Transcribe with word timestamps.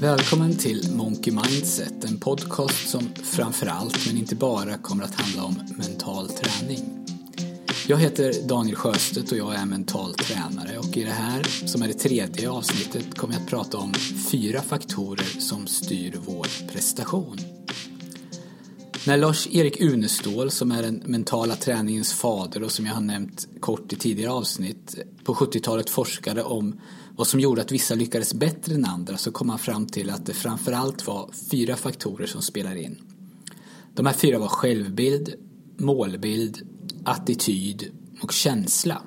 Välkommen 0.00 0.56
till 0.56 0.92
Monkey 0.92 1.32
Mindset, 1.32 2.04
en 2.04 2.18
podcast 2.18 2.88
som 2.88 3.08
framförallt, 3.14 4.06
men 4.06 4.16
inte 4.16 4.36
bara, 4.36 4.78
kommer 4.78 5.04
att 5.04 5.14
handla 5.14 5.44
om 5.44 5.54
mental 5.76 6.28
träning. 6.28 7.06
Jag 7.88 7.96
heter 7.96 8.48
Daniel 8.48 8.76
Sjöstedt 8.76 9.32
och 9.32 9.38
jag 9.38 9.54
är 9.54 9.66
mental 9.66 10.14
tränare 10.14 10.78
och 10.78 10.96
i 10.96 11.04
det 11.04 11.10
här, 11.10 11.42
som 11.66 11.82
är 11.82 11.88
det 11.88 11.94
tredje 11.94 12.50
avsnittet, 12.50 13.14
kommer 13.14 13.34
jag 13.34 13.42
att 13.42 13.48
prata 13.48 13.78
om 13.78 13.94
fyra 14.30 14.62
faktorer 14.62 15.40
som 15.40 15.66
styr 15.66 16.20
vår 16.26 16.46
prestation. 16.72 17.36
När 19.06 19.16
Lars-Erik 19.16 19.80
Unestål, 19.80 20.50
som 20.50 20.72
är 20.72 20.82
den 20.82 21.02
mentala 21.06 21.56
träningens 21.56 22.12
fader 22.12 22.62
och 22.62 22.72
som 22.72 22.86
jag 22.86 22.94
har 22.94 23.00
nämnt 23.00 23.48
kort 23.60 23.92
i 23.92 23.96
tidigare 23.96 24.32
avsnitt, 24.32 24.98
på 25.24 25.34
70-talet 25.34 25.90
forskade 25.90 26.42
om 26.42 26.80
vad 27.20 27.26
som 27.26 27.40
gjorde 27.40 27.62
att 27.62 27.72
vissa 27.72 27.94
lyckades 27.94 28.34
bättre 28.34 28.74
än 28.74 28.84
andra 28.84 29.16
så 29.16 29.32
kom 29.32 29.48
han 29.48 29.58
fram 29.58 29.86
till 29.86 30.10
att 30.10 30.26
det 30.26 30.34
framförallt 30.34 31.06
var 31.06 31.30
fyra 31.50 31.76
faktorer 31.76 32.26
som 32.26 32.42
spelar 32.42 32.76
in. 32.76 32.98
De 33.94 34.06
här 34.06 34.12
fyra 34.12 34.38
var 34.38 34.48
självbild, 34.48 35.34
målbild, 35.76 36.68
attityd 37.04 37.90
och 38.22 38.32
känsla. 38.32 39.02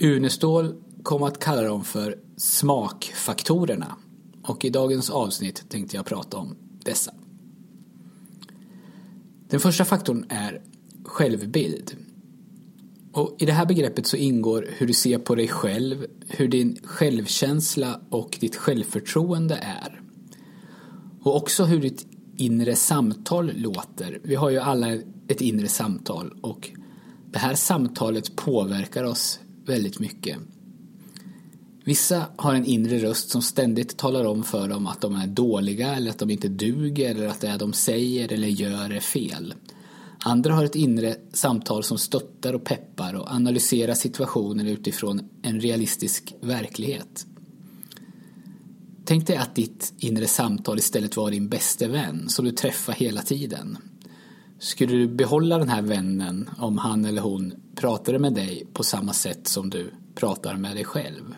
Unestål 0.00 0.74
kom 1.02 1.22
att 1.22 1.38
kalla 1.38 1.62
dem 1.62 1.84
för 1.84 2.18
smakfaktorerna 2.36 3.96
och 4.42 4.64
i 4.64 4.70
dagens 4.70 5.10
avsnitt 5.10 5.64
tänkte 5.68 5.96
jag 5.96 6.06
prata 6.06 6.36
om 6.36 6.56
dessa. 6.84 7.14
Den 9.48 9.60
första 9.60 9.84
faktorn 9.84 10.26
är 10.28 10.62
självbild. 11.04 11.96
Och 13.12 13.36
I 13.38 13.46
det 13.46 13.52
här 13.52 13.66
begreppet 13.66 14.06
så 14.06 14.16
ingår 14.16 14.66
hur 14.78 14.86
du 14.86 14.92
ser 14.92 15.18
på 15.18 15.34
dig 15.34 15.48
själv, 15.48 16.06
hur 16.28 16.48
din 16.48 16.78
självkänsla 16.84 18.00
och 18.10 18.38
ditt 18.40 18.56
självförtroende 18.56 19.54
är. 19.62 20.00
Och 21.22 21.36
också 21.36 21.64
hur 21.64 21.80
ditt 21.80 22.06
inre 22.36 22.76
samtal 22.76 23.52
låter. 23.56 24.18
Vi 24.22 24.34
har 24.34 24.50
ju 24.50 24.58
alla 24.58 24.92
ett 25.28 25.40
inre 25.40 25.68
samtal 25.68 26.34
och 26.40 26.70
det 27.32 27.38
här 27.38 27.54
samtalet 27.54 28.36
påverkar 28.36 29.04
oss 29.04 29.40
väldigt 29.66 29.98
mycket. 29.98 30.36
Vissa 31.84 32.24
har 32.36 32.54
en 32.54 32.64
inre 32.64 32.98
röst 32.98 33.30
som 33.30 33.42
ständigt 33.42 33.96
talar 33.96 34.24
om 34.24 34.42
för 34.42 34.68
dem 34.68 34.86
att 34.86 35.00
de 35.00 35.14
är 35.14 35.26
dåliga 35.26 35.94
eller 35.94 36.10
att 36.10 36.18
de 36.18 36.30
inte 36.30 36.48
duger 36.48 37.10
eller 37.10 37.26
att 37.26 37.40
det 37.40 37.56
de 37.58 37.72
säger 37.72 38.32
eller 38.32 38.48
gör 38.48 38.90
är 38.90 39.00
fel. 39.00 39.54
Andra 40.24 40.54
har 40.54 40.64
ett 40.64 40.74
inre 40.74 41.16
samtal 41.32 41.84
som 41.84 41.98
stöttar 41.98 42.52
och 42.52 42.64
peppar 42.64 43.14
och 43.14 43.30
analyserar 43.30 43.94
situationen 43.94 44.66
utifrån 44.66 45.20
en 45.42 45.60
realistisk 45.60 46.34
verklighet. 46.40 47.26
Tänk 49.04 49.26
dig 49.26 49.36
att 49.36 49.54
ditt 49.54 49.92
inre 49.98 50.26
samtal 50.26 50.78
istället 50.78 51.16
var 51.16 51.30
din 51.30 51.48
bäste 51.48 51.88
vän 51.88 52.28
som 52.28 52.44
du 52.44 52.50
träffar 52.50 52.92
hela 52.92 53.22
tiden. 53.22 53.78
Skulle 54.58 54.92
du 54.96 55.08
behålla 55.08 55.58
den 55.58 55.68
här 55.68 55.82
vännen 55.82 56.50
om 56.58 56.78
han 56.78 57.04
eller 57.04 57.22
hon 57.22 57.52
pratade 57.74 58.18
med 58.18 58.34
dig 58.34 58.66
på 58.72 58.82
samma 58.82 59.12
sätt 59.12 59.48
som 59.48 59.70
du 59.70 59.90
pratar 60.14 60.56
med 60.56 60.76
dig 60.76 60.84
själv? 60.84 61.34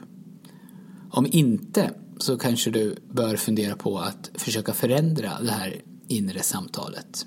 Om 1.11 1.27
inte 1.30 1.91
så 2.19 2.39
kanske 2.39 2.70
du 2.70 2.96
bör 3.11 3.36
fundera 3.36 3.77
på 3.77 3.98
att 3.98 4.30
försöka 4.34 4.72
förändra 4.72 5.41
det 5.42 5.50
här 5.50 5.83
inre 6.08 6.42
samtalet. 6.42 7.27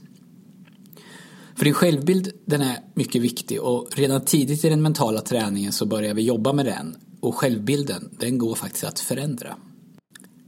För 1.56 1.66
din 1.66 1.74
självbild 1.74 2.32
den 2.46 2.62
är 2.62 2.80
mycket 2.94 3.22
viktig 3.22 3.62
och 3.62 3.88
redan 3.96 4.22
tidigt 4.22 4.66
i 4.66 4.70
den 4.70 4.82
mentala 4.82 5.22
träningen 5.22 5.72
så 5.72 5.86
börjar 5.86 6.14
vi 6.14 6.22
jobba 6.22 6.54
med 6.54 6.66
den 6.66 6.96
och 7.20 7.36
självbilden 7.36 8.10
den 8.20 8.38
går 8.38 8.56
faktiskt 8.56 8.84
att 8.84 9.00
förändra. 9.00 9.56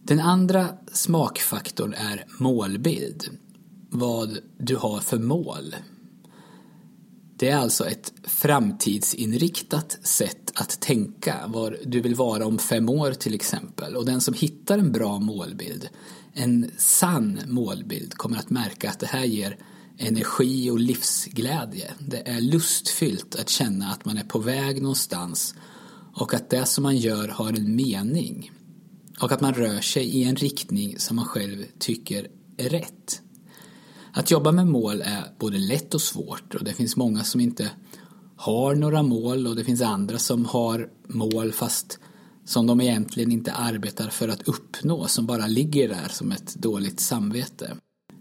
Den 0.03 0.19
andra 0.19 0.67
smakfaktorn 0.94 1.93
är 1.93 2.26
målbild. 2.39 3.23
Vad 3.89 4.37
du 4.58 4.76
har 4.76 4.99
för 4.99 5.17
mål. 5.17 5.76
Det 7.36 7.49
är 7.49 7.58
alltså 7.58 7.86
ett 7.86 8.14
framtidsinriktat 8.23 9.99
sätt 10.03 10.52
att 10.55 10.80
tänka 10.80 11.36
var 11.48 11.77
du 11.86 12.02
vill 12.02 12.15
vara 12.15 12.45
om 12.45 12.59
fem 12.59 12.89
år 12.89 13.11
till 13.11 13.36
exempel. 13.36 13.95
Och 13.95 14.05
den 14.05 14.21
som 14.21 14.33
hittar 14.33 14.77
en 14.77 14.92
bra 14.92 15.20
målbild, 15.20 15.89
en 16.33 16.71
sann 16.77 17.39
målbild, 17.48 18.14
kommer 18.14 18.37
att 18.37 18.49
märka 18.49 18.89
att 18.89 18.99
det 18.99 19.08
här 19.08 19.26
ger 19.26 19.58
energi 19.97 20.69
och 20.69 20.80
livsglädje. 20.80 21.93
Det 21.99 22.27
är 22.27 22.41
lustfyllt 22.41 23.35
att 23.35 23.49
känna 23.49 23.91
att 23.91 24.05
man 24.05 24.17
är 24.17 24.23
på 24.23 24.39
väg 24.39 24.81
någonstans 24.81 25.55
och 26.13 26.33
att 26.33 26.49
det 26.49 26.65
som 26.65 26.83
man 26.83 26.97
gör 26.97 27.27
har 27.27 27.53
en 27.53 27.75
mening. 27.75 28.52
Och 29.21 29.31
att 29.31 29.41
man 29.41 29.53
rör 29.53 29.81
sig 29.81 30.03
i 30.03 30.23
en 30.23 30.35
riktning 30.35 30.99
som 30.99 31.15
man 31.15 31.25
själv 31.25 31.65
tycker 31.80 32.27
är 32.58 32.69
rätt. 32.69 33.21
Att 34.13 34.31
jobba 34.31 34.52
med 34.52 34.67
mål 34.67 35.02
är 35.02 35.23
både 35.39 35.58
lätt 35.58 35.93
och 35.93 36.02
svårt 36.02 36.55
och 36.55 36.64
det 36.64 36.73
finns 36.73 36.95
många 36.95 37.23
som 37.23 37.41
inte 37.41 37.71
har 38.35 38.75
några 38.75 39.03
mål 39.03 39.47
och 39.47 39.55
det 39.55 39.64
finns 39.64 39.81
andra 39.81 40.17
som 40.17 40.45
har 40.45 40.89
mål 41.08 41.52
fast 41.52 41.99
som 42.45 42.67
de 42.67 42.81
egentligen 42.81 43.31
inte 43.31 43.53
arbetar 43.53 44.09
för 44.09 44.27
att 44.27 44.47
uppnå, 44.47 45.08
som 45.08 45.25
bara 45.25 45.47
ligger 45.47 45.89
där 45.89 46.08
som 46.09 46.31
ett 46.31 46.55
dåligt 46.55 46.99
samvete. 46.99 47.77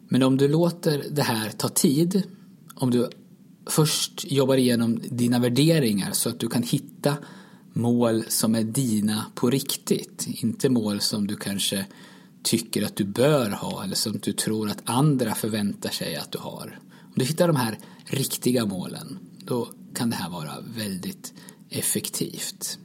Men 0.09 0.23
om 0.23 0.37
du 0.37 0.49
låter 0.49 1.05
det 1.11 1.23
här 1.23 1.51
ta 1.51 1.69
tid, 1.69 2.23
om 2.75 2.91
du 2.91 3.11
först 3.67 4.33
jobbar 4.33 4.57
igenom 4.57 5.01
dina 5.11 5.39
värderingar 5.39 6.13
så 6.13 6.29
att 6.29 6.41
du 6.41 6.49
kan 6.49 6.63
hitta 6.63 7.17
mål 7.73 8.25
som 8.29 8.55
är 8.55 8.63
dina 8.63 9.27
på 9.35 9.51
riktigt, 9.51 10.27
inte 10.27 10.69
mål 10.69 11.01
som 11.01 11.27
du 11.27 11.37
kanske 11.37 11.87
tycker 12.43 12.85
att 12.85 12.97
du 12.97 13.05
bör 13.05 13.51
ha 13.51 13.85
eller 13.85 13.95
som 13.95 14.19
du 14.23 14.33
tror 14.33 14.71
att 14.71 14.83
andra 14.85 15.35
förväntar 15.35 15.91
sig 15.91 16.17
att 16.17 16.33
du 16.33 16.39
har. 16.39 16.79
Om 17.03 17.13
du 17.15 17.25
hittar 17.25 17.47
de 17.47 17.57
här 17.57 17.79
riktiga 18.05 18.67
målen, 18.67 19.19
då 19.39 19.69
kan 19.95 20.11
det 20.11 20.17
här 20.17 20.31
vara 20.31 20.55
väldigt 20.77 21.35
effektivt. 21.71 22.79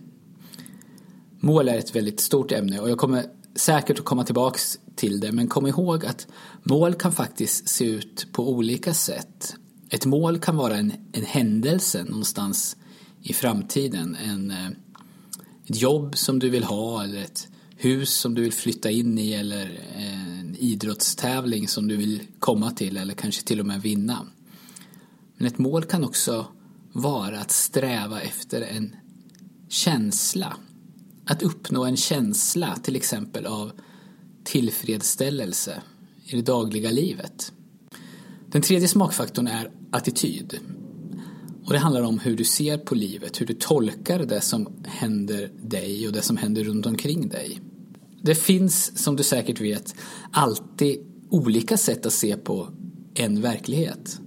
Mål 1.39 1.69
är 1.69 1.77
ett 1.77 1.95
väldigt 1.95 2.19
stort 2.19 2.51
ämne 2.51 2.79
och 2.79 2.89
jag 2.89 2.97
kommer 2.97 3.25
säkert 3.55 3.99
att 3.99 4.05
komma 4.05 4.23
tillbaks 4.23 4.79
till 4.95 5.19
det 5.19 5.31
men 5.31 5.47
kom 5.47 5.67
ihåg 5.67 6.05
att 6.05 6.27
mål 6.63 6.93
kan 6.93 7.11
faktiskt 7.11 7.69
se 7.69 7.85
ut 7.85 8.27
på 8.31 8.49
olika 8.49 8.93
sätt. 8.93 9.55
Ett 9.89 10.05
mål 10.05 10.39
kan 10.39 10.57
vara 10.57 10.77
en, 10.77 10.93
en 11.11 11.25
händelse 11.25 12.03
någonstans 12.03 12.77
i 13.21 13.33
framtiden. 13.33 14.15
En, 14.15 14.51
eh, 14.51 14.67
ett 15.67 15.81
jobb 15.81 16.17
som 16.17 16.39
du 16.39 16.49
vill 16.49 16.63
ha 16.63 17.03
eller 17.03 17.21
ett 17.21 17.47
hus 17.77 18.13
som 18.13 18.35
du 18.35 18.41
vill 18.41 18.53
flytta 18.53 18.91
in 18.91 19.19
i 19.19 19.33
eller 19.33 19.79
eh, 19.95 20.39
en 20.39 20.55
idrottstävling 20.59 21.67
som 21.67 21.87
du 21.87 21.97
vill 21.97 22.21
komma 22.39 22.71
till 22.71 22.97
eller 22.97 23.13
kanske 23.13 23.43
till 23.43 23.59
och 23.59 23.65
med 23.65 23.81
vinna. 23.81 24.27
Men 25.37 25.47
ett 25.47 25.57
mål 25.57 25.83
kan 25.83 26.03
också 26.03 26.45
vara 26.93 27.39
att 27.39 27.51
sträva 27.51 28.21
efter 28.21 28.61
en 28.61 28.95
känsla. 29.69 30.57
Att 31.25 31.43
uppnå 31.43 31.85
en 31.85 31.97
känsla 31.97 32.75
till 32.83 32.95
exempel 32.95 33.45
av 33.45 33.71
tillfredsställelse 34.43 35.81
i 36.25 36.35
det 36.35 36.41
dagliga 36.41 36.91
livet. 36.91 37.51
Den 38.51 38.61
tredje 38.61 38.87
smakfaktorn 38.87 39.47
är 39.47 39.71
attityd. 39.91 40.59
Och 41.65 41.73
det 41.73 41.79
handlar 41.79 42.01
om 42.01 42.19
hur 42.19 42.37
du 42.37 42.43
ser 42.43 42.77
på 42.77 42.95
livet, 42.95 43.41
hur 43.41 43.45
du 43.45 43.53
tolkar 43.53 44.25
det 44.25 44.41
som 44.41 44.83
händer 44.85 45.51
dig 45.61 46.07
och 46.07 46.13
det 46.13 46.21
som 46.21 46.37
händer 46.37 46.63
runt 46.63 46.85
omkring 46.85 47.29
dig. 47.29 47.61
Det 48.21 48.35
finns, 48.35 49.03
som 49.03 49.15
du 49.15 49.23
säkert 49.23 49.61
vet, 49.61 49.95
alltid 50.31 50.99
olika 51.29 51.77
sätt 51.77 52.05
att 52.05 52.13
se 52.13 52.37
på 52.37 52.69
en 53.13 53.41
verklighet. 53.41 54.19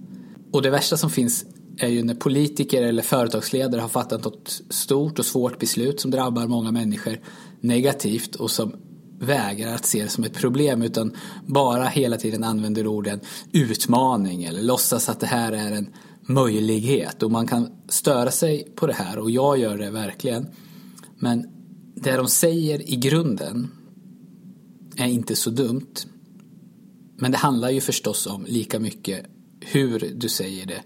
Och 0.51 0.61
det 0.61 0.69
värsta 0.69 0.97
som 0.97 1.09
finns 1.09 1.45
är 1.77 1.87
ju 1.87 2.03
när 2.03 2.15
politiker 2.15 2.81
eller 2.81 3.03
företagsledare 3.03 3.81
har 3.81 3.89
fattat 3.89 4.23
något 4.23 4.61
stort 4.69 5.19
och 5.19 5.25
svårt 5.25 5.59
beslut 5.59 5.99
som 5.99 6.11
drabbar 6.11 6.47
många 6.47 6.71
människor 6.71 7.19
negativt 7.61 8.35
och 8.35 8.51
som 8.51 8.75
vägrar 9.19 9.75
att 9.75 9.85
se 9.85 10.03
det 10.03 10.09
som 10.09 10.23
ett 10.23 10.33
problem 10.33 10.81
utan 10.81 11.15
bara 11.45 11.85
hela 11.85 12.17
tiden 12.17 12.43
använder 12.43 12.87
orden 12.87 13.19
utmaning 13.51 14.43
eller 14.43 14.61
låtsas 14.61 15.09
att 15.09 15.19
det 15.19 15.27
här 15.27 15.51
är 15.51 15.71
en 15.71 15.89
möjlighet 16.21 17.23
och 17.23 17.31
man 17.31 17.47
kan 17.47 17.69
störa 17.87 18.31
sig 18.31 18.71
på 18.75 18.87
det 18.87 18.93
här 18.93 19.19
och 19.19 19.31
jag 19.31 19.57
gör 19.57 19.77
det 19.77 19.91
verkligen. 19.91 20.47
Men 21.19 21.47
det 21.95 22.17
de 22.17 22.27
säger 22.27 22.89
i 22.91 22.95
grunden 22.95 23.71
är 24.97 25.07
inte 25.07 25.35
så 25.35 25.49
dumt. 25.49 25.93
Men 27.17 27.31
det 27.31 27.37
handlar 27.37 27.69
ju 27.69 27.81
förstås 27.81 28.27
om 28.27 28.45
lika 28.45 28.79
mycket 28.79 29.25
hur 29.59 30.13
du 30.15 30.29
säger 30.29 30.65
det 30.65 30.81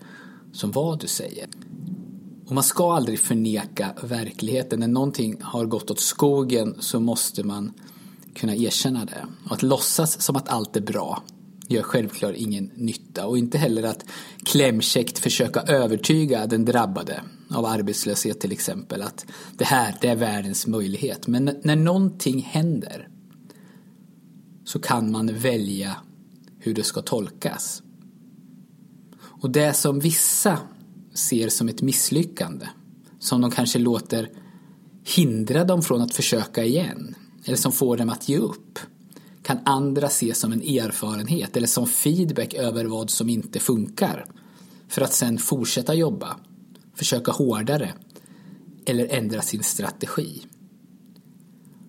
som 0.54 0.72
vad 0.72 1.00
du 1.00 1.08
säger. 1.08 1.48
Och 2.46 2.56
man 2.56 2.64
ska 2.64 2.94
aldrig 2.94 3.20
förneka 3.20 3.94
verkligheten. 4.04 4.80
När 4.80 4.88
någonting 4.88 5.38
har 5.42 5.66
gått 5.66 5.92
åt 5.92 6.00
skogen 6.00 6.76
så 6.80 7.00
måste 7.00 7.44
man 7.44 7.74
kunna 8.36 8.56
erkänna 8.56 9.06
det. 9.06 9.26
Och 9.46 9.52
att 9.52 9.64
låtsas 9.64 10.22
som 10.22 10.36
att 10.36 10.50
allt 10.50 10.76
är 10.76 10.82
bra 10.82 11.24
gör 11.68 11.82
självklart 11.82 12.36
ingen 12.36 12.72
nytta 12.76 13.28
och 13.28 13.38
inte 13.38 13.58
heller 13.58 13.84
att 13.84 14.06
klämkäckt 14.44 15.20
försöka 15.20 15.62
övertyga 15.62 16.48
den 16.48 16.66
drabbade 16.66 17.22
av 17.50 17.66
arbetslöshet 17.66 18.40
till 18.40 18.52
exempel 18.52 19.02
att 19.02 19.26
det 19.58 19.66
här 19.66 19.96
det 20.02 20.08
är 20.08 20.16
världens 20.16 20.68
möjlighet. 20.68 21.28
Men 21.28 21.60
när 21.64 21.76
någonting 21.76 22.42
händer 22.42 23.08
så 24.66 24.80
kan 24.80 25.12
man 25.12 25.36
välja 25.36 25.96
hur 26.60 26.74
det 26.74 26.84
ska 26.84 27.02
tolkas. 27.02 27.84
Och 29.42 29.50
det 29.50 29.74
som 29.74 30.00
vissa 30.00 30.60
ser 31.14 31.50
som 31.50 31.70
ett 31.70 31.82
misslyckande, 31.82 32.68
som 33.20 33.42
de 33.42 33.52
kanske 33.52 33.80
låter 33.80 34.30
hindra 35.04 35.64
dem 35.64 35.82
från 35.82 36.02
att 36.02 36.14
försöka 36.14 36.66
igen, 36.66 37.16
eller 37.46 37.58
som 37.58 37.72
får 37.72 37.98
dem 37.98 38.10
att 38.10 38.30
ge 38.30 38.38
upp, 38.38 38.80
kan 39.44 39.60
andra 39.66 40.10
se 40.10 40.34
som 40.34 40.54
en 40.54 40.62
erfarenhet 40.62 41.58
eller 41.58 41.68
som 41.68 41.88
feedback 41.88 42.54
över 42.54 42.86
vad 42.86 43.10
som 43.10 43.30
inte 43.30 43.60
funkar 43.60 44.26
för 44.88 45.02
att 45.02 45.14
sen 45.14 45.38
fortsätta 45.38 45.94
jobba, 45.94 46.38
försöka 46.96 47.32
hårdare 47.32 47.94
eller 48.86 49.08
ändra 49.08 49.42
sin 49.42 49.64
strategi. 49.64 50.42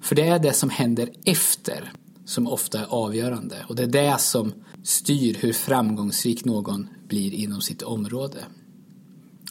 För 0.01 0.15
det 0.15 0.29
är 0.29 0.39
det 0.39 0.53
som 0.53 0.71
händer 0.71 1.11
efter 1.25 1.93
som 2.31 2.47
ofta 2.47 2.81
är 2.81 2.87
avgörande 2.89 3.57
och 3.69 3.77
det 3.77 3.83
är 3.83 3.87
det 3.87 4.21
som 4.21 4.53
styr 4.83 5.37
hur 5.41 5.53
framgångsrik 5.53 6.45
någon 6.45 6.89
blir 7.09 7.35
inom 7.35 7.61
sitt 7.61 7.83
område. 7.83 8.45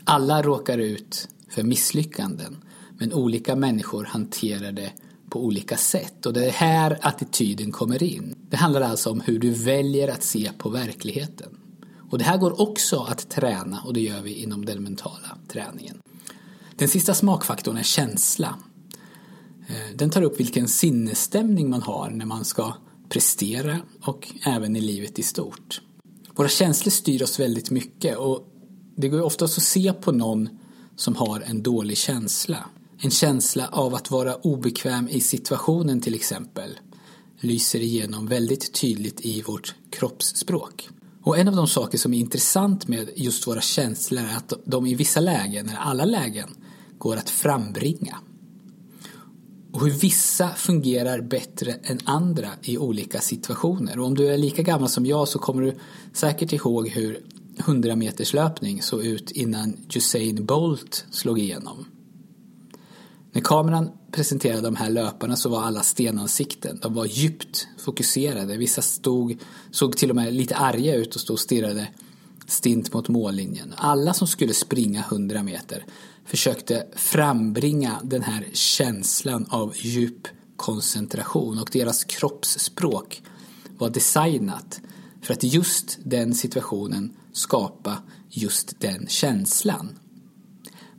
Alla 0.04 0.42
råkar 0.42 0.78
ut 0.78 1.28
för 1.50 1.64
misslyckanden 1.64 2.58
men 2.98 3.14
olika 3.14 3.56
människor 3.56 4.06
hanterar 4.06 4.72
det 4.72 4.92
på 5.30 5.46
olika 5.46 5.78
sätt 5.78 6.26
och 6.26 6.34
det 6.34 6.46
är 6.46 6.52
här 6.52 7.00
attityden 7.02 7.72
kommer 7.72 8.04
in. 8.04 8.36
Det 8.50 8.58
handlar 8.58 8.82
alltså 8.82 9.12
om 9.12 9.22
hur 9.22 9.40
du 9.40 9.52
väljer 9.52 10.08
att 10.08 10.24
se 10.24 10.52
på 10.58 10.70
verkligheten. 10.70 11.58
Och 12.12 12.18
det 12.18 12.26
här 12.26 12.38
går 12.38 12.62
också 12.62 13.00
att 13.00 13.30
träna 13.30 13.82
och 13.86 13.94
det 13.94 14.02
gör 14.02 14.22
vi 14.22 14.34
inom 14.34 14.66
den 14.66 14.84
mentala 14.84 15.38
träningen. 15.48 15.98
Den 16.76 16.88
sista 16.88 17.14
smakfaktorn 17.14 17.78
är 17.78 17.84
känsla. 17.84 18.56
Eh, 19.70 19.96
den 19.96 20.10
tar 20.10 20.22
upp 20.22 20.40
vilken 20.40 20.68
sinnesstämning 20.68 21.70
man 21.70 21.82
har 21.82 22.10
när 22.10 22.26
man 22.26 22.46
ska 22.46 22.74
prestera 23.10 23.78
och 24.02 24.28
även 24.46 24.76
i 24.76 24.82
livet 24.82 25.20
i 25.20 25.24
stort. 25.24 25.82
Våra 26.36 26.50
känslor 26.50 26.92
styr 26.92 27.24
oss 27.24 27.40
väldigt 27.40 27.72
mycket 27.72 28.18
och 28.18 28.48
det 28.96 29.10
går 29.10 29.22
oftast 29.22 29.58
att 29.58 29.64
se 29.64 29.94
på 29.94 30.12
någon 30.12 30.50
som 30.96 31.16
har 31.16 31.42
en 31.46 31.64
dålig 31.64 31.98
känsla. 31.98 32.66
En 33.02 33.12
känsla 33.12 33.68
av 33.68 33.96
att 33.96 34.12
vara 34.12 34.36
obekväm 34.36 35.10
i 35.10 35.22
situationen 35.22 36.02
till 36.02 36.16
exempel 36.16 36.80
lyser 37.40 37.80
igenom 37.80 38.28
väldigt 38.28 38.74
tydligt 38.74 39.26
i 39.26 39.42
vårt 39.42 39.76
kroppsspråk. 39.90 40.90
Och 41.24 41.38
en 41.38 41.48
av 41.48 41.56
de 41.56 41.68
saker 41.68 41.98
som 41.98 42.14
är 42.14 42.20
intressant 42.20 42.88
med 42.88 43.10
just 43.16 43.48
våra 43.48 43.62
känslor 43.62 44.24
är 44.24 44.38
att 44.38 44.54
de 44.66 44.86
i 44.86 44.96
vissa 44.96 45.20
lägen, 45.20 45.70
eller 45.70 45.80
alla 45.80 46.06
lägen, 46.06 46.50
går 46.98 47.16
att 47.16 47.30
frambringa. 47.30 48.18
Och 49.72 49.82
hur 49.82 49.92
vissa 49.92 50.50
fungerar 50.50 51.22
bättre 51.22 51.72
än 51.84 52.00
andra 52.04 52.50
i 52.62 52.78
olika 52.78 53.20
situationer. 53.22 54.00
Och 54.00 54.06
om 54.06 54.16
du 54.16 54.28
är 54.28 54.38
lika 54.38 54.62
gammal 54.62 54.90
som 54.90 55.06
jag 55.06 55.28
så 55.28 55.40
kommer 55.40 55.62
du 55.62 55.74
säkert 56.14 56.54
ihåg 56.54 56.88
hur 56.88 57.24
100 57.60 57.96
meters 57.96 58.34
löpning 58.34 58.82
såg 58.82 59.06
ut 59.06 59.32
innan 59.32 59.78
Usain 59.96 60.46
Bolt 60.46 61.06
slog 61.12 61.40
igenom. 61.40 61.86
När 63.32 63.42
kameran 63.42 63.92
presenterade 64.12 64.62
de 64.62 64.76
här 64.76 64.90
löparna 64.90 65.36
så 65.36 65.50
var 65.50 65.62
alla 65.62 65.84
stenansikten. 65.84 66.80
De 66.82 66.94
var 66.94 67.06
djupt 67.06 67.68
fokuserade. 67.78 68.58
Vissa 68.58 68.82
stod, 68.82 69.38
såg 69.72 69.98
till 69.98 70.10
och 70.10 70.16
med 70.16 70.34
lite 70.34 70.56
arga 70.56 70.96
ut 70.96 71.16
och 71.16 71.22
stod 71.22 71.34
och 71.34 71.40
stirrade 71.40 71.88
stint 72.48 72.94
mot 72.94 73.08
mållinjen. 73.08 73.74
Alla 73.78 74.14
som 74.14 74.28
skulle 74.28 74.54
springa 74.54 75.00
100 75.00 75.44
meter 75.44 75.86
försökte 76.30 76.88
frambringa 76.96 78.00
den 78.04 78.24
här 78.24 78.48
känslan 78.54 79.46
av 79.50 79.74
djup 79.78 80.28
koncentration 80.56 81.60
och 81.60 81.70
deras 81.72 82.04
kroppsspråk 82.04 83.22
var 83.78 83.90
designat 83.90 84.82
för 85.22 85.34
att 85.34 85.44
just 85.44 86.00
den 86.04 86.34
situationen 86.34 87.14
skapa 87.34 87.98
just 88.30 88.80
den 88.80 89.08
känslan. 89.08 90.00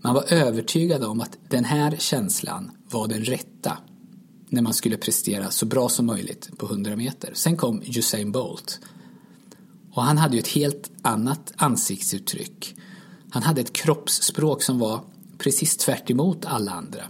Man 0.02 0.14
var 0.14 0.32
övertygad 0.32 1.04
om 1.04 1.20
att 1.20 1.38
den 1.48 1.64
här 1.64 1.96
känslan 1.98 2.70
var 2.90 3.08
den 3.08 3.24
rätta 3.24 3.78
när 4.48 4.62
man 4.62 4.74
skulle 4.74 4.96
prestera 4.96 5.50
så 5.50 5.66
bra 5.66 5.88
som 5.88 6.06
möjligt 6.06 6.58
på 6.58 6.66
100 6.66 6.96
meter. 6.96 7.30
Sen 7.34 7.56
kom 7.56 7.82
Usain 7.86 8.32
Bolt. 8.32 8.80
Och 9.92 10.02
han 10.02 10.18
hade 10.18 10.34
ju 10.36 10.40
ett 10.40 10.48
helt 10.48 10.90
annat 11.02 11.52
ansiktsuttryck. 11.56 12.74
Han 13.30 13.42
hade 13.42 13.60
ett 13.60 13.72
kroppsspråk 13.72 14.62
som 14.62 14.78
var 14.78 15.04
precis 15.40 15.76
tvärt 15.76 16.10
alla 16.46 16.72
andra. 16.72 17.02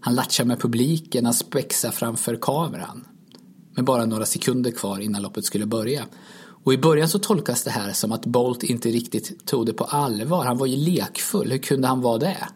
Han 0.00 0.14
latchar 0.14 0.44
med 0.44 0.60
publiken, 0.60 1.24
han 1.24 1.34
spexar 1.34 1.90
framför 1.90 2.38
kameran. 2.40 3.04
Med 3.76 3.84
bara 3.84 4.06
några 4.06 4.26
sekunder 4.26 4.70
kvar 4.70 4.98
innan 4.98 5.22
loppet 5.22 5.44
skulle 5.44 5.66
börja. 5.66 6.04
Och 6.64 6.74
i 6.74 6.78
början 6.78 7.08
så 7.08 7.18
tolkas 7.18 7.64
det 7.64 7.70
här 7.70 7.92
som 7.92 8.12
att 8.12 8.26
Bolt 8.26 8.62
inte 8.62 8.88
riktigt 8.88 9.46
tog 9.46 9.66
det 9.66 9.72
på 9.72 9.84
allvar. 9.84 10.44
Han 10.44 10.58
var 10.58 10.66
ju 10.66 10.76
lekfull, 10.76 11.50
hur 11.50 11.58
kunde 11.58 11.88
han 11.88 12.00
vara 12.00 12.18
det? 12.18 12.48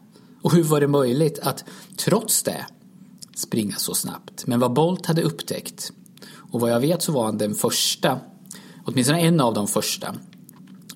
Och 0.43 0.53
hur 0.53 0.63
var 0.63 0.81
det 0.81 0.89
möjligt 0.89 1.39
att 1.39 1.65
trots 1.97 2.43
det 2.43 2.67
springa 3.37 3.77
så 3.77 3.95
snabbt? 3.95 4.47
Men 4.47 4.61
vad 4.61 4.73
Bolt 4.73 5.07
hade 5.07 5.23
upptäckt, 5.23 5.93
och 6.51 6.61
vad 6.61 6.71
jag 6.71 6.81
vet 6.81 7.03
så 7.03 7.13
var 7.13 7.25
han 7.25 7.39
den 7.39 7.55
första, 7.55 8.21
åtminstone 8.85 9.21
en 9.21 9.41
av 9.41 9.55
de 9.55 9.67
första 9.67 10.15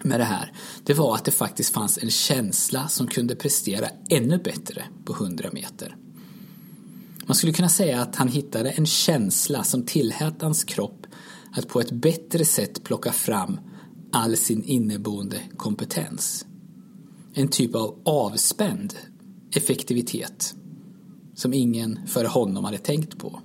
med 0.04 0.20
det 0.20 0.24
här, 0.24 0.52
det 0.84 0.94
var 0.94 1.14
att 1.14 1.24
det 1.24 1.30
faktiskt 1.30 1.74
fanns 1.74 1.98
en 1.98 2.10
känsla 2.10 2.88
som 2.88 3.06
kunde 3.06 3.36
prestera 3.36 3.88
ännu 4.10 4.38
bättre 4.38 4.84
på 5.04 5.12
100 5.12 5.48
meter. 5.52 5.96
Man 7.26 7.34
skulle 7.34 7.52
kunna 7.52 7.68
säga 7.68 8.02
att 8.02 8.16
han 8.16 8.28
hittade 8.28 8.70
en 8.70 8.86
känsla 8.86 9.64
som 9.64 9.82
tillät 9.82 10.42
hans 10.42 10.64
kropp 10.64 11.06
att 11.52 11.68
på 11.68 11.80
ett 11.80 11.92
bättre 11.92 12.44
sätt 12.44 12.84
plocka 12.84 13.12
fram 13.12 13.60
all 14.12 14.36
sin 14.36 14.64
inneboende 14.64 15.40
kompetens. 15.56 16.46
En 17.34 17.48
typ 17.48 17.74
av 17.74 17.98
avspänd 18.04 18.94
effektivitet 19.56 20.54
som 21.34 21.54
ingen 21.54 22.06
före 22.06 22.26
honom 22.26 22.64
hade 22.64 22.78
tänkt 22.78 23.18
på. 23.18 23.40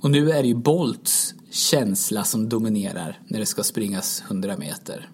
Och 0.00 0.10
nu 0.10 0.30
är 0.30 0.42
det 0.42 0.48
ju 0.48 0.54
Bolts 0.54 1.34
känsla 1.50 2.24
som 2.24 2.48
dominerar 2.48 3.20
när 3.28 3.38
det 3.38 3.46
ska 3.46 3.62
springas 3.62 4.22
100 4.26 4.56
meter. 4.56 5.10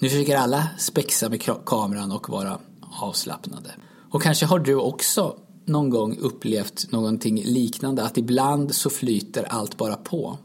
Nu 0.00 0.08
försöker 0.08 0.36
alla 0.36 0.68
spexa 0.78 1.28
med 1.28 1.42
kameran 1.66 2.12
och 2.12 2.28
vara 2.28 2.58
avslappnade. 3.00 3.70
Och 4.10 4.22
kanske 4.22 4.46
har 4.46 4.58
du 4.58 4.74
också 4.74 5.36
någon 5.64 5.90
gång 5.90 6.16
upplevt 6.18 6.92
någonting 6.92 7.42
liknande, 7.44 8.02
att 8.02 8.18
ibland 8.18 8.74
så 8.74 8.90
flyter 8.90 9.42
allt 9.42 9.76
bara 9.76 9.96
på 9.96 10.38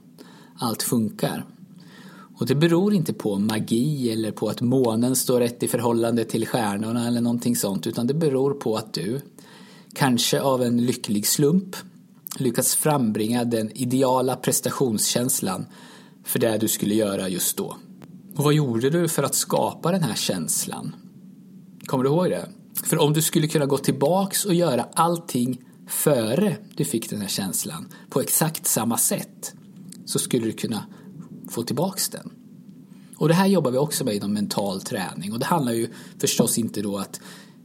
allt 0.60 0.84
funkar. 0.84 1.46
Och 2.38 2.46
det 2.46 2.56
beror 2.56 2.94
inte 2.94 3.13
på 3.13 3.39
magi 3.39 4.12
eller 4.12 4.32
på 4.32 4.50
att 4.50 4.62
månen 4.62 5.16
står 5.16 5.39
rätt 5.39 5.63
i 5.63 5.68
förhållande 5.68 6.25
till 6.25 6.48
stjärnorna 6.48 7.08
eller 7.08 7.22
någonting 7.22 7.56
sånt 7.56 7.88
utan 7.88 8.08
det 8.08 8.13
beror 8.13 8.54
på 8.54 8.75
att 8.75 8.94
du, 8.94 9.22
kanske 9.94 10.42
av 10.42 10.63
en 10.63 10.86
lycklig 10.86 11.28
slump, 11.28 11.75
lyckats 12.39 12.75
frambringa 12.75 13.44
den 13.44 13.78
ideala 13.78 14.36
prestationskänslan 14.36 15.66
för 16.24 16.39
det 16.39 16.58
du 16.58 16.68
skulle 16.68 16.96
göra 16.96 17.30
just 17.30 17.58
då. 17.58 17.78
Och 18.36 18.44
vad 18.44 18.54
gjorde 18.54 18.90
du 18.90 19.08
för 19.08 19.24
att 19.24 19.36
skapa 19.36 19.92
den 19.92 20.04
här 20.04 20.16
känslan? 20.16 20.96
Kommer 21.86 22.04
du 22.04 22.10
ihåg 22.10 22.30
det? 22.30 22.50
För 22.84 22.98
om 22.98 23.13
du 23.13 23.22
skulle 23.22 23.48
kunna 23.48 23.66
gå 23.66 23.78
tillbaks 23.78 24.46
och 24.46 24.54
göra 24.54 24.88
allting 24.94 25.62
före 25.88 26.58
du 26.75 26.86
fick 26.86 27.10
den 27.10 27.22
här 27.22 27.28
känslan 27.28 27.88
på 28.10 28.22
exakt 28.22 28.68
samma 28.68 28.98
sätt 28.98 29.54
så 30.06 30.20
skulle 30.20 30.46
du 30.46 30.52
kunna 30.52 30.86
få 31.50 31.63
tillbaks 31.63 32.10
den. 32.10 32.32
Och 33.18 33.28
det 33.28 33.34
här 33.34 33.48
jobbar 33.48 33.72
vi 33.72 33.78
också 33.78 34.04
med 34.04 34.16
inom 34.16 34.34
mental 34.34 34.82
träning 34.82 35.34
och 35.34 35.40
det 35.40 35.46
handlar 35.46 35.74
ju 35.74 35.90
förstås 36.20 36.58
inte 36.58 36.82
då 36.82 36.98
att 36.98 37.20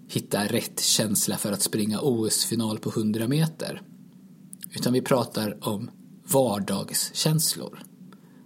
hitta 0.08 0.44
rätt 0.46 0.80
känsla 0.80 1.37
för 1.37 1.52
att 1.52 1.62
springa 1.62 2.00
OS-final 2.00 2.78
på 2.78 2.90
100 2.90 3.28
meter. 3.28 3.82
Utan 4.72 4.92
vi 4.92 5.02
pratar 5.02 5.68
om 5.68 5.90
vardagskänslor. 6.32 7.88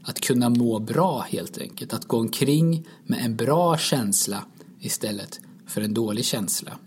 Att 0.04 0.20
kunna 0.20 0.48
må 0.48 0.78
bra 0.78 1.20
helt 1.20 1.58
enkelt. 1.58 1.92
Att 1.92 2.04
gå 2.04 2.18
omkring 2.18 2.86
med 3.04 3.24
en 3.24 3.36
bra 3.36 3.78
känsla 3.78 4.44
istället 4.80 5.40
för 5.66 5.80
en 5.80 5.94
dålig 5.94 6.24
känsla. 6.24 6.78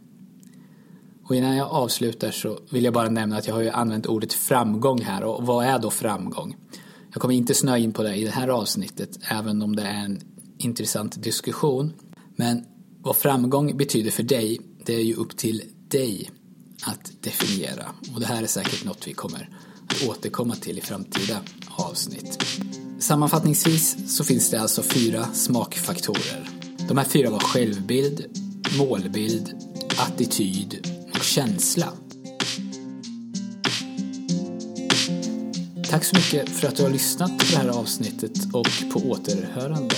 Och 1.24 1.36
innan 1.36 1.55
jag 1.55 1.67
avslutar 1.67 2.31
så 2.31 2.60
vill 2.69 2.84
jag 2.84 2.93
bara 2.93 3.10
nämna 3.10 3.38
att 3.38 3.48
jag 3.48 3.55
har 3.55 3.62
ju 3.62 3.69
använt 3.69 4.05
ordet 4.05 4.34
framgång 4.34 5.01
här 5.01 5.24
och 5.24 5.45
vad 5.45 5.65
är 5.65 5.79
då 5.79 5.89
framgång? 5.89 6.55
Jag 7.12 7.22
kommer 7.22 7.36
inte 7.36 7.53
snöa 7.53 7.77
in 7.77 7.93
på 7.93 8.03
det 8.03 8.15
i 8.15 8.24
det 8.24 8.31
här 8.31 8.48
avsnittet, 8.48 9.19
även 9.22 9.62
om 9.62 9.75
det 9.75 9.84
är 9.84 10.05
en 10.05 10.22
intressant 10.57 11.24
diskussion. 11.24 11.93
Men 12.36 12.65
vad 13.01 13.15
framgång 13.15 13.77
betyder 13.77 14.12
för 14.12 14.24
dig, 14.24 14.60
det 14.86 14.95
är 14.95 15.03
ju 15.03 15.15
upp 15.15 15.38
till 15.38 15.62
dig 15.88 16.29
att 16.86 17.12
definiera. 17.22 17.86
Och 18.13 18.19
det 18.19 18.25
här 18.25 18.43
är 18.43 18.48
säkert 18.48 18.86
något 18.86 19.07
vi 19.07 19.13
kommer 19.13 19.50
att 19.89 20.10
återkomma 20.10 20.55
till 20.55 20.77
i 20.77 20.81
framtida 20.81 21.39
avsnitt. 21.77 22.38
Sammanfattningsvis 23.00 23.96
så 24.18 24.24
finns 24.24 24.50
det 24.50 24.62
alltså 24.62 24.84
fyra 24.84 25.25
smakfaktorer. 25.34 26.50
De 26.88 26.98
här 26.98 27.06
fyra 27.06 27.30
var 27.30 27.40
självbild, 27.40 28.25
målbild, 28.78 29.54
attityd 29.98 30.92
och 31.14 31.24
känsla. 31.24 31.88
Tack 35.90 36.04
så 36.04 36.16
mycket 36.16 36.50
för 36.50 36.68
att 36.68 36.75
du 36.75 36.84
har 36.84 36.90
lyssnat 36.90 37.38
på 37.38 37.46
det 37.52 37.58
här 37.58 37.70
avsnittet 37.70 38.54
och 38.54 38.68
på 38.94 39.00
återhörande. 39.00 39.96